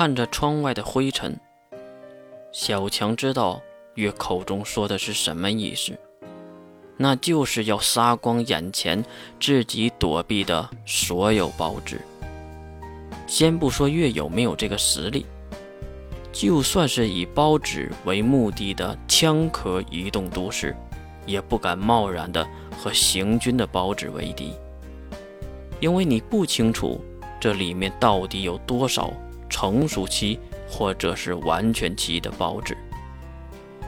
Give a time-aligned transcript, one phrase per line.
[0.00, 1.38] 看着窗外的灰尘，
[2.52, 3.60] 小强知道
[3.96, 5.92] 月口中说的是什么意思，
[6.96, 9.04] 那就是要杀光眼前
[9.38, 12.00] 自己躲避的所有报纸。
[13.26, 15.26] 先不说月有没有这个实力，
[16.32, 20.74] 就算是以包纸为目的的枪壳移动都市，
[21.26, 24.54] 也不敢贸然的和行军的包纸为敌，
[25.78, 26.98] 因为你不清楚
[27.38, 29.12] 这里面到底有多少。
[29.50, 30.38] 成熟期
[30.68, 32.74] 或者是完全期的包子，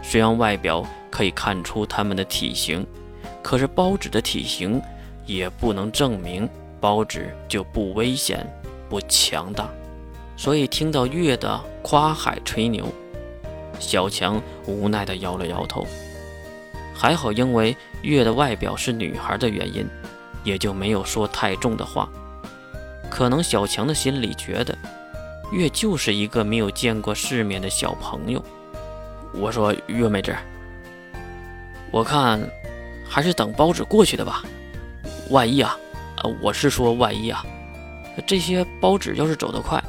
[0.03, 2.85] 虽然外表可以看出它们的体型，
[3.41, 4.83] 可是包子的体型
[5.25, 6.47] 也不能证明
[6.81, 8.45] 包子就不危险、
[8.91, 9.71] 不强大。
[10.37, 12.93] 所以听到月的夸海吹牛，
[13.79, 15.87] 小强无奈地摇了摇头。
[16.93, 19.89] 还好，因为月的外表是女孩的原因，
[20.43, 22.09] 也就没有说太重的话。
[23.09, 24.77] 可能小强的心里觉得。
[25.53, 28.43] 月就是一个没有见过世面的小朋友。
[29.35, 30.35] 我说月妹子，
[31.91, 32.41] 我看
[33.07, 34.43] 还是等包纸过去的吧。
[35.29, 35.77] 万一啊，
[36.23, 37.45] 呃，我是说万一啊，
[38.27, 39.83] 这些包纸要是走得快，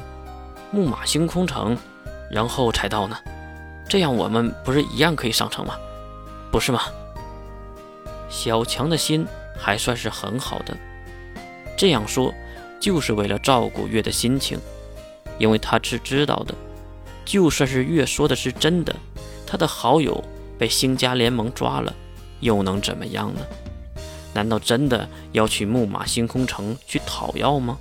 [0.70, 1.74] 木马星空城，
[2.30, 3.16] 然后才到呢，
[3.88, 5.74] 这样我们不是一样可以上城吗？
[6.50, 6.82] 不是吗？
[8.28, 9.26] 小强的心
[9.58, 10.76] 还算是很好的，
[11.74, 12.34] 这样说
[12.78, 14.58] 就是为了照顾月的心情。
[15.38, 16.54] 因为他是知道的，
[17.24, 18.94] 就算是月说的是真的，
[19.46, 20.22] 他的好友
[20.58, 21.92] 被星家联盟抓了，
[22.40, 23.40] 又能怎么样呢？
[24.32, 27.78] 难道真的要去木马星空城去讨要吗？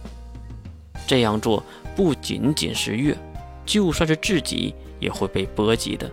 [1.08, 1.64] 这样做
[1.96, 3.18] 不仅仅是月，
[3.66, 6.10] 就算是自己也会被波及的。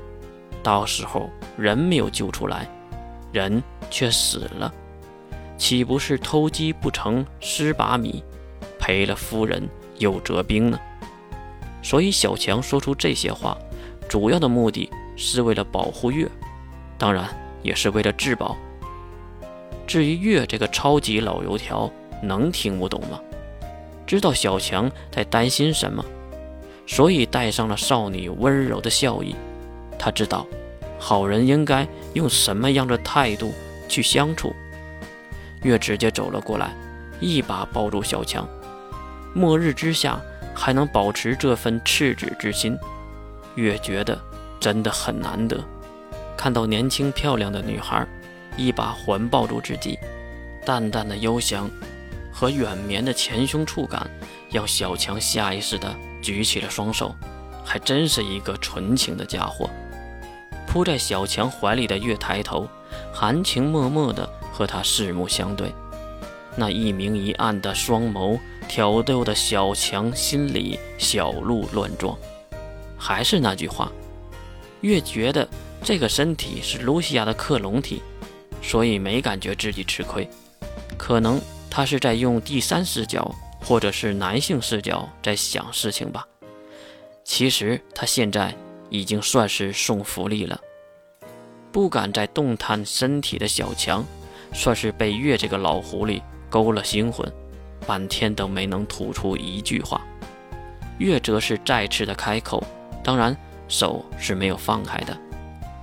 [0.62, 2.68] 到时候人没有救出来，
[3.32, 4.72] 人却死了，
[5.56, 8.24] 岂不是偷鸡不成蚀把米，
[8.78, 9.68] 赔了夫人
[9.98, 10.78] 又折兵呢？
[11.82, 13.56] 所以小强说出这些话，
[14.08, 16.28] 主要的目的是为了保护月，
[16.98, 17.28] 当然
[17.62, 18.56] 也是为了自保。
[19.86, 21.90] 至于月这个超级老油条，
[22.22, 23.20] 能听不懂吗？
[24.06, 26.04] 知道小强在担心什么，
[26.86, 29.34] 所以带上了少女温柔的笑意。
[29.98, 30.46] 他知道，
[30.98, 33.52] 好人应该用什么样的态度
[33.88, 34.54] 去相处。
[35.62, 36.74] 月直接走了过来，
[37.20, 38.46] 一把抱住小强。
[39.34, 40.20] 末日之下。
[40.60, 42.78] 还能保持这份赤子之心，
[43.54, 44.20] 越觉得
[44.60, 45.58] 真的很难得。
[46.36, 48.06] 看到年轻漂亮的女孩，
[48.58, 49.98] 一把环抱住自己，
[50.66, 51.70] 淡淡的幽香
[52.30, 54.06] 和远绵的前胸触感，
[54.50, 57.16] 让小强下意识地举起了双手。
[57.64, 59.70] 还真是一个纯情的家伙。
[60.66, 62.68] 扑在小强怀里的月抬头，
[63.14, 65.72] 含情脉脉地和他四目相对，
[66.54, 68.38] 那一明一暗的双眸。
[68.70, 72.16] 挑逗的小强心里小鹿乱撞，
[72.96, 73.90] 还是那句话，
[74.82, 75.46] 越觉得
[75.82, 78.00] 这个身体是露西亚的克隆体，
[78.62, 80.30] 所以没感觉自己吃亏。
[80.96, 86.24] 可能他是在用第三视角或者是男性视角在想事情吧。
[87.24, 88.54] 其实他现在
[88.88, 90.60] 已经算是送福利了，
[91.72, 94.06] 不敢再动弹身体的小强，
[94.52, 97.28] 算是被月这个老狐狸勾了心魂。
[97.86, 100.00] 半天都没能吐出一句话，
[100.98, 102.62] 月则是再次的开口，
[103.02, 103.36] 当然
[103.68, 105.16] 手是没有放开的。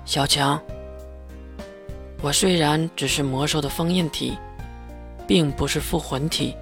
[0.06, 0.62] 小强，
[2.22, 4.38] 我虽然只是魔兽的封印体，
[5.28, 6.56] 并不是复魂体，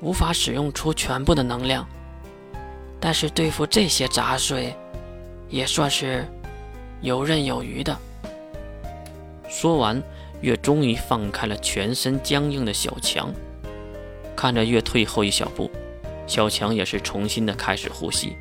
[0.00, 1.86] 无法使用出全部的能量，
[2.98, 4.74] 但是对付这些杂碎，
[5.48, 6.26] 也算是
[7.02, 7.94] 游刃有余的。
[9.48, 10.02] 说完，
[10.40, 13.30] 月终于放开了全身僵硬的小强。
[14.36, 15.70] 看着月退后一小步，
[16.26, 18.36] 小强也是重新的开始呼吸，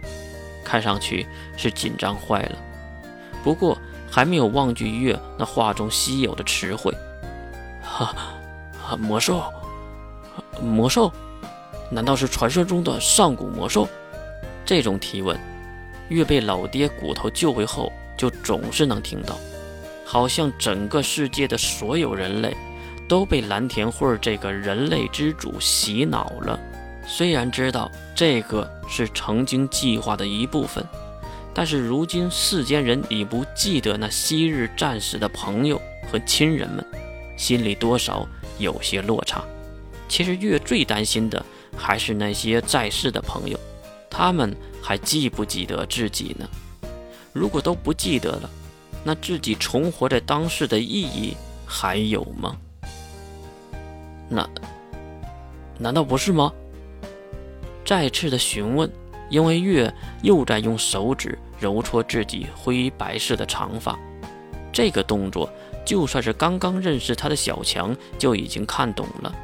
[0.64, 2.58] 看上去是紧张坏了。
[3.44, 3.78] 不过
[4.10, 6.94] 还没有忘记月那话中稀有的词汇，
[7.82, 8.16] 哈，
[8.98, 9.44] 魔兽，
[10.62, 11.12] 魔兽，
[11.90, 13.88] 难道是传说中的上古魔兽？
[14.66, 15.38] 这种提问，
[16.10, 19.38] 月被老爹骨头救回后就总是能听到，
[20.06, 22.56] 好像整个世界的所有人类。
[23.12, 26.58] 都被蓝田慧这个人类之主洗脑了。
[27.06, 30.82] 虽然知道这个是曾经计划的一部分，
[31.54, 35.78] 但是如今世间人已不记得那昔日战死的朋友
[36.10, 36.86] 和亲人们，
[37.36, 38.26] 心里多少
[38.58, 39.44] 有些落差。
[40.08, 43.60] 其实月最担心的还是那些在世的朋友，
[44.10, 46.48] 他们还记不记得自己呢？
[47.34, 48.50] 如果都不记得了，
[49.04, 51.36] 那自己重活在当世的意义
[51.66, 52.56] 还有吗？
[54.34, 54.50] 那
[55.78, 56.54] 难道不是吗？
[57.84, 58.90] 再次的询问，
[59.30, 64.00] 因为月又在用手指揉搓自己灰白色的长发。
[64.72, 65.52] 这个动作，
[65.86, 69.36] 就算是刚刚认识他的小强就已经看懂了，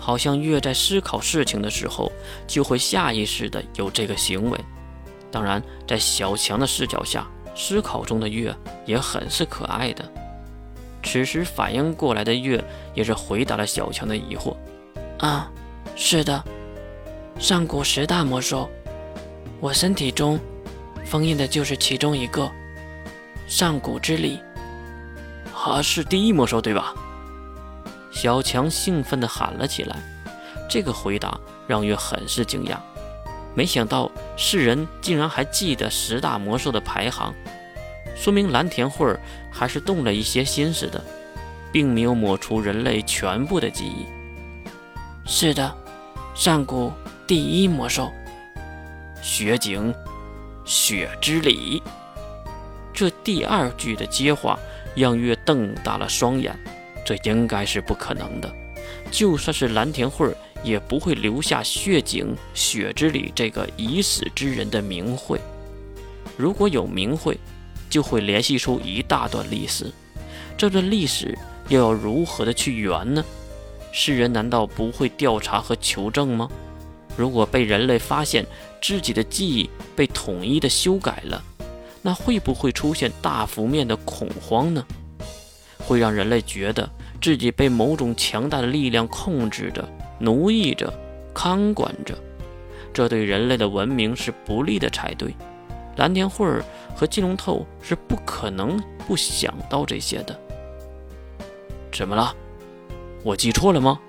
[0.00, 2.10] 好像月在思考事情的时候，
[2.48, 4.58] 就会下意识的有这个行为。
[5.30, 8.52] 当然，在小强的视角下，思考中的月
[8.84, 10.04] 也很是可爱的。
[11.04, 12.62] 此时反应过来的月
[12.94, 14.56] 也是回答了小强的疑惑
[15.20, 15.48] ：“啊，
[15.94, 16.42] 是的，
[17.38, 18.68] 上古十大魔兽，
[19.60, 20.40] 我身体中
[21.04, 22.50] 封印的就是其中一个
[23.46, 24.40] 上古之力。”
[25.54, 26.92] 他是第一魔兽，对吧？
[28.10, 29.96] 小强兴奋地喊了起来。
[30.68, 32.76] 这个回答让月很是惊讶，
[33.54, 37.32] 没想到世人竟然还记得十大魔兽的排行，
[38.14, 39.20] 说明蓝田慧儿
[39.50, 41.02] 还是动了一些心思的，
[41.72, 44.06] 并没有抹除人类全部的记忆。
[45.26, 45.76] 是的，
[46.34, 46.92] 上古
[47.26, 48.12] 第一魔兽，
[49.22, 49.94] 雪景，
[50.64, 51.82] 雪之里。
[52.92, 54.58] 这第二句的接话。
[54.96, 56.56] 让月瞪大了双眼，
[57.04, 58.48] 这应该是不可能的。
[59.10, 65.40] 就算是蓝田慧儿，也不会留下血井雪之里这个已死之人的名讳。
[66.36, 67.36] 如果有名讳，
[67.94, 69.86] 就会联系出一大段历史。
[70.56, 71.38] 这段历史
[71.68, 73.24] 又要如何的去圆呢？
[73.92, 76.50] 世人难道不会调查和求证吗？
[77.16, 78.44] 如果被人类发现
[78.82, 81.40] 自己的记忆被统一的修改了？
[82.02, 84.84] 那会不会出现大幅面的恐慌呢？
[85.78, 86.90] 会让人类觉得
[87.22, 89.88] 自己被某种强大的力量控制着、
[90.18, 90.92] 奴役着、
[91.32, 92.18] 看管着，
[92.92, 95.32] 这对人类的文明是不利的才对。
[95.96, 96.64] 蓝田慧儿
[96.94, 100.38] 和金龙透是不可能不想到这些的。
[101.92, 102.34] 怎么了？
[103.22, 104.00] 我记错了吗？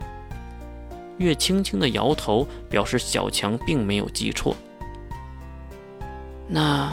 [1.17, 4.55] 月轻轻的摇头，表示小强并没有记错。
[6.47, 6.91] 那。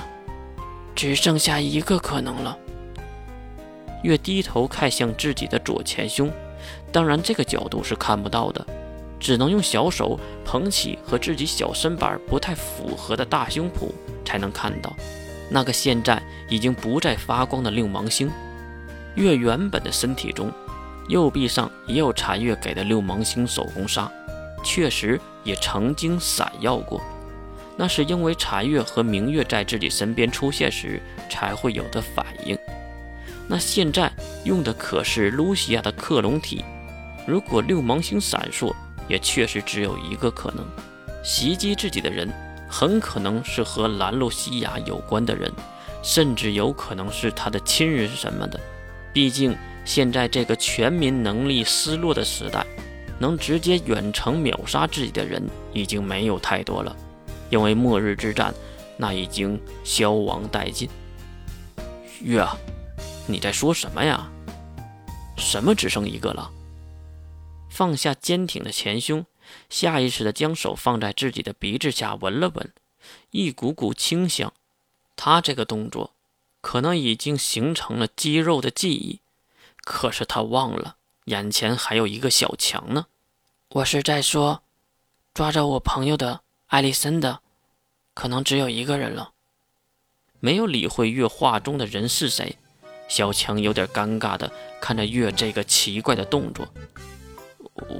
[0.94, 2.56] 只剩下一个可能了。
[4.02, 6.30] 月低头看向自己的左前胸，
[6.92, 8.64] 当然这个角度是看不到的，
[9.18, 13.88] 只能用小手捧起和自己小身板不太符合的大胸脯
[14.24, 14.94] 才能看到
[15.50, 18.30] 那个现在已经不再发光的六芒星。
[19.14, 20.50] 月原本的身体中，
[21.08, 24.10] 右臂上也有禅月给的六芒星手工纱，
[24.64, 27.02] 确实也曾经闪耀过。
[27.76, 32.56] 那是因为禅月和明月在自己身边出现时才会有的反应。
[33.48, 34.10] 那现在
[34.44, 36.64] 用的可是露西亚的克隆体。
[37.26, 38.74] 如果六芒星闪烁，
[39.08, 40.66] 也确实只有一个可能：
[41.22, 42.30] 袭击自己的人
[42.72, 45.52] 很可能是和兰露西亚有关的人，
[46.02, 48.58] 甚至有可能是他的亲人什么的。
[49.12, 49.54] 毕竟
[49.84, 52.66] 现在这个全民能力失落的时代，
[53.18, 56.96] 能直接远程秒杀自己的人已经没有太多了。
[57.50, 58.54] 因为末日之战，
[58.96, 60.88] 那已经消亡殆尽。
[62.22, 62.56] 月啊，
[63.26, 64.26] 你在说什么呀？
[65.36, 66.50] 什么只剩一个了？
[67.68, 69.26] 放下坚挺的前胸，
[69.70, 72.72] 下意识地将手放在自己的鼻子下闻了闻，
[73.30, 74.52] 一股股清香。
[75.16, 76.12] 他这个动作，
[76.60, 79.20] 可能已经形成了肌肉的记忆。
[79.84, 83.06] 可是他忘了，眼前还有一个小强呢。
[83.68, 84.62] 我是在说，
[85.32, 86.40] 抓着我朋友的。
[86.68, 87.40] 艾丽森的，
[88.14, 89.32] 可能只有一个人了。
[90.40, 92.56] 没有理会月画中的人是谁，
[93.08, 96.66] 小强有点尴尬的看着月这个奇怪的动作。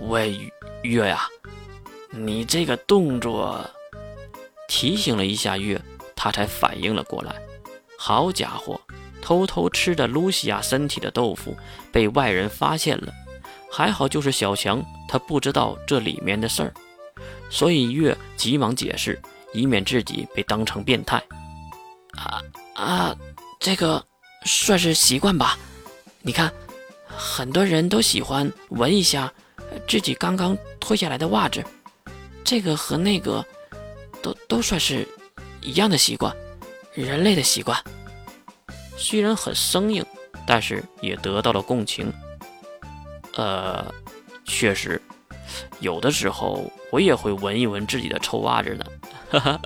[0.09, 0.51] 喂，
[0.83, 1.29] 月呀，
[2.11, 3.65] 你这个动作，
[4.69, 5.81] 提醒了一下月，
[6.17, 7.37] 他才反应了过来。
[7.97, 8.81] 好家伙，
[9.21, 11.57] 偷偷吃着露西亚身体的豆腐
[11.93, 13.13] 被外人发现了，
[13.71, 16.75] 还好就是小强，他不知道这里面的事儿。
[17.49, 19.21] 所以月急忙解释，
[19.53, 21.23] 以免自己被当成变态。
[22.17, 22.43] 啊
[22.75, 23.17] 啊，
[23.61, 24.05] 这个
[24.45, 25.57] 算是习惯吧。
[26.23, 26.53] 你看，
[27.07, 29.33] 很多人都喜欢闻一下
[29.87, 31.63] 自己刚刚脱下来的袜子，
[32.45, 33.45] 这个和那个
[34.23, 35.07] 都都算是
[35.61, 36.35] 一样的习惯，
[36.95, 37.79] 人类的习惯。
[38.97, 40.05] 虽然很生硬，
[40.47, 42.13] 但是也得到了共情。
[43.35, 43.93] 呃，
[44.45, 45.01] 确实。
[45.81, 48.85] 有的时候我也会闻一闻自己的臭袜子呢，
[49.31, 49.61] 哈哈。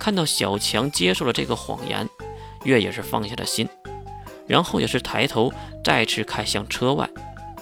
[0.00, 2.08] 看到小强接受了这个谎言，
[2.64, 3.68] 月也是放下了心，
[4.46, 5.52] 然后也是抬头
[5.84, 7.10] 再次看向车外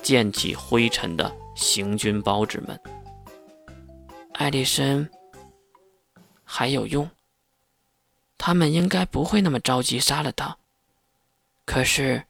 [0.03, 2.81] 溅起灰尘的行军包子们。
[4.33, 5.09] 艾丽森
[6.45, 7.11] 还有用，
[8.37, 10.59] 他们应该不会那么着急杀了他，
[11.65, 12.25] 可是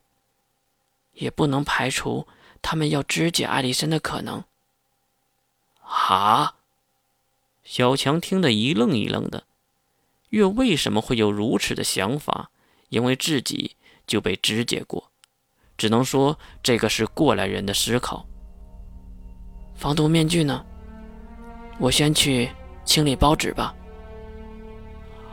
[1.12, 2.26] 也不能排除
[2.61, 4.45] 他们要肢解艾丽森的可能。
[5.81, 6.57] 啊！
[7.62, 9.45] 小强听得一愣一愣的，
[10.28, 12.50] 月为什么会有如此的想法？
[12.90, 13.76] 因为自己
[14.07, 15.11] 就被肢解过，
[15.78, 18.26] 只能说这个是过来人的思考。
[19.75, 20.64] 防毒面具呢？
[21.78, 22.50] 我先去
[22.85, 23.75] 清理包纸吧。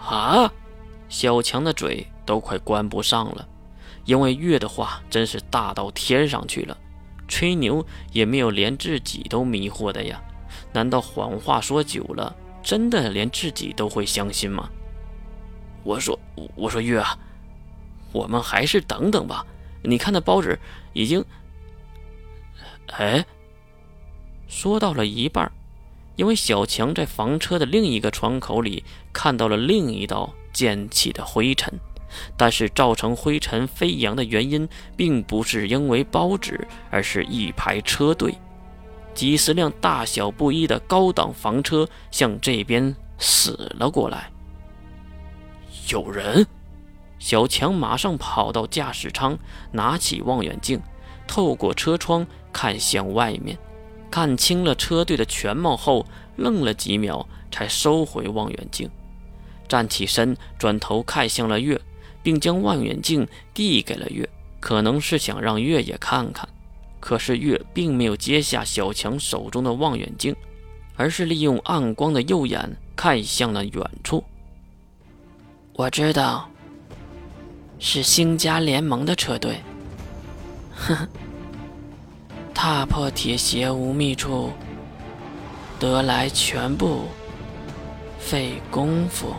[0.09, 0.51] 啊！
[1.07, 3.47] 小强的嘴都快关不上了，
[4.05, 6.77] 因为月的话真是大到天上去了，
[7.27, 10.21] 吹牛也没有连自己都迷惑的呀。
[10.73, 14.69] 难道谎话说久了，真的连自己都会相信吗？
[15.83, 16.17] 我说，
[16.55, 17.17] 我说月啊，
[18.11, 19.45] 我们还是等等吧。
[19.83, 20.57] 你看那包纸
[20.93, 21.23] 已经……
[22.93, 23.25] 哎，
[24.51, 25.49] 说到了一半。
[26.17, 31.73] 因为小强在房车的另一个窗口里看到了另一道溅起的灰尘，
[32.35, 38.35] 但是造成灰尘飞扬的原因并不是因为包纸，而是一排车队，
[39.15, 44.29] 几十辆大小不一的高档房车向这边驶了过来。
[45.89, 46.45] 有人，
[47.17, 49.39] 小强马上跑到驾驶舱，
[49.71, 50.79] 拿起望远镜，
[51.25, 53.57] 透过车窗看向外面。
[54.11, 58.89] 看清了车队的全貌后，愣了几秒，才收回望远镜，
[59.69, 61.79] 站起身，转头看向了月，
[62.21, 66.47] 并将望远镜递给了月，可能是想让月也看看。
[66.99, 70.35] 可是月并没有接下小强手中的望远镜，
[70.95, 74.23] 而是利用暗光的右眼看向了远处。
[75.73, 76.47] 我知道，
[77.79, 79.61] 是星家联盟的车队。
[80.75, 81.07] 呵呵。
[82.63, 84.51] 踏破铁鞋无觅处，
[85.79, 87.05] 得来全不
[88.19, 89.33] 费工夫。